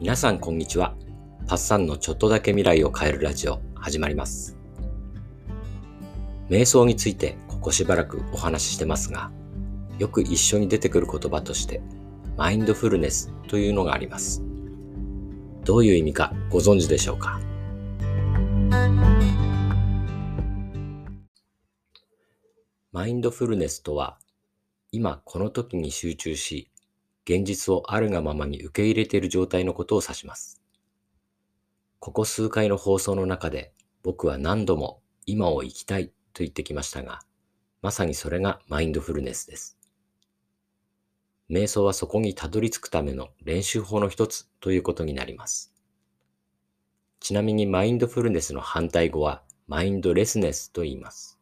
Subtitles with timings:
[0.00, 0.94] 皆さんこんにちは。
[1.48, 4.56] パッサンのちょっとだけ未来を変えるラジオ始まります。
[6.48, 9.32] 瞑想についてここしばらくお話ししてますが、
[9.98, 11.82] よく一緒に出てくる言葉として、
[12.36, 14.40] マインドフルネスというのがあります。
[15.64, 17.40] どういう意味かご存知でしょうか？
[22.92, 24.20] マインドフルネスとは、
[24.92, 26.70] 今この時に集中し、
[27.28, 30.62] 現実をあるがままに受け入れている状態のことを指します。
[31.98, 37.20] ここ数回の放送の中で僕は何度も今を生きたいと言ってきましたが、
[37.82, 39.76] まさにそれがマインドフルネスです。
[41.50, 45.74] 瞑想はそこにたどり着くための練習法の一つということになります。
[47.20, 51.38] ちなみにマインドフルネスの反対語はマインドレスネスと言います。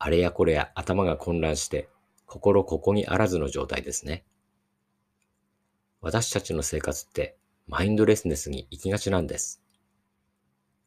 [0.00, 1.88] あれやこれや頭が混乱して
[2.26, 4.24] 心ここにあらずの状態ですね。
[6.06, 9.60] 私たちの生活ってマインドレスネスに行きがちなんです。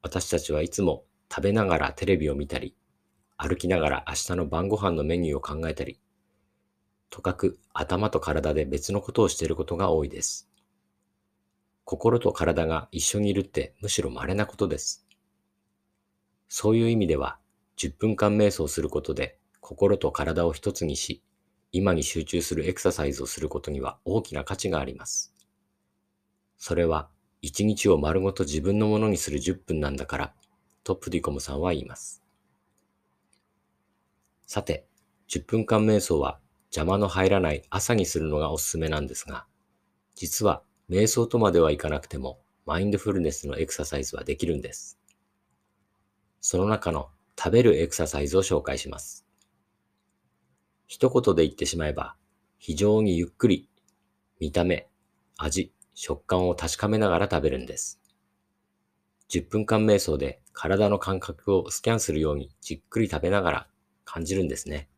[0.01, 2.73] 私たちはいつも食べながらテレビを見たり、
[3.35, 5.99] 歩きながら明日の晩ご飯のメニューを考えたり、
[7.09, 10.49] とかく頭と体で別のことをしていることが多いです。
[11.83, 15.05] 心と体が一緒にいるってむしろ稀なことです。
[16.47, 17.39] そういう意味では、
[17.75, 21.21] 10分間瞑想することで心と体を一つにし、
[21.71, 25.33] 今に集中するエクササイズをすることには大きな価値があります。
[26.57, 27.09] それは、
[27.41, 30.33] 一日を丸ごと自分のものにする10分なんだから、
[30.83, 32.23] とプディコムさんは言います。
[34.45, 34.87] さて、
[35.29, 36.39] 10分間瞑想は
[36.75, 39.45] 邪魔の入らない朝にするのがおすすめなんですが、
[40.15, 44.99] 実は瞑想とまではいかなくても、マインドフルネスのエクササイズはできるんです。
[46.41, 49.28] その中の食べるエクササイズを紹介します。
[50.89, 52.15] 一言で言ってしまえば、
[52.57, 53.69] 非常にゆっくり、
[54.39, 54.89] 見た目、
[55.37, 58.01] 味、食感を確かめながら食べるんです。
[59.29, 63.67] 10分間瞑想で体の感覚をスキャンするようにじっくり食べながら
[64.03, 64.89] 感じるんですね。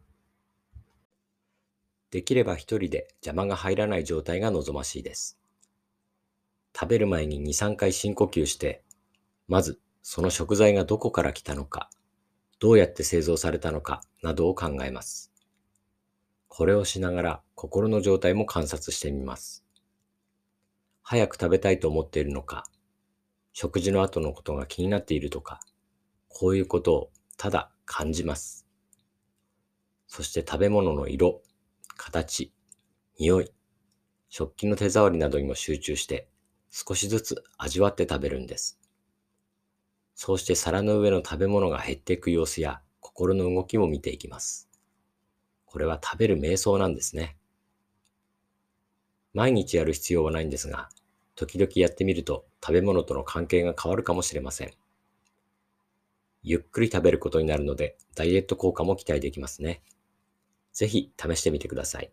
[2.10, 5.42] できれば一人で邪魔が入らない状態が望ましいです。
[6.74, 8.82] 食べる前に2、3回深呼吸して、
[9.50, 11.90] まずその食材がどこから来たのか、
[12.60, 15.31] どうやって製造されたのかなどを考えます。
[16.54, 19.64] これをしながら心の状態も観察してみます。
[21.02, 22.66] 早く食べたいと思っているのか、
[23.54, 25.62] 食事の後のことが気になっているとか、
[26.28, 28.68] こういうことをただ感じます。
[30.08, 31.42] そして食べ物の色、
[31.96, 32.52] 形、
[33.18, 33.54] 匂い、
[34.28, 36.28] 食器の手触りなどにも集中して
[36.70, 38.78] 少しずつ味わって食べるんです。
[40.16, 44.71] そうして皿の上の食べ物が減っていく様子や心の動きも見ていきます。
[45.72, 47.38] これは食べる瞑想なんですね。
[49.34, 50.90] 毎日やる必要はないんですが、
[51.36, 54.72] 時々やってみると食べ物との関係が変わるかもしれません。
[56.44, 59.82] ゆっくり食べることになるので、ダイエット効果も期待できますね。
[60.74, 62.12] ぜひ試してみてください。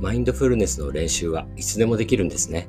[0.00, 2.68] マインドフルネスの練習はいつでもできるんですね。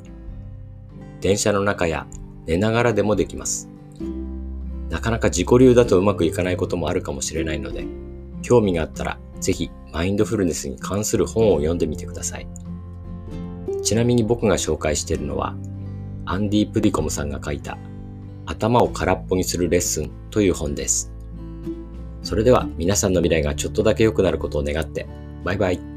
[1.21, 2.07] 電車の中や
[2.47, 3.69] 寝ながらでもできます。
[4.89, 7.85] なかなか自己流だとうまくいかないこともあるかもしれないので、
[8.41, 12.47] 興味があったらぜひマインドフルネスに関する本を読んでみてください。
[13.83, 15.55] ちなみに僕が紹介しているのは、
[16.25, 17.77] アンディ・プディコムさんが書いた
[18.45, 21.11] 頭を空っぽにするレッスンという本です。
[22.23, 25.07] それでは皆さんの未来がちょっとだけ良くなることを願って、
[25.43, 25.90] バイバイ。